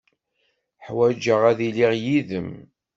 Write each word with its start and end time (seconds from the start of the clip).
Ḥwajeɣ 0.85 1.41
ad 1.51 1.59
iliɣ 1.67 1.91
yid-m. 2.03 2.49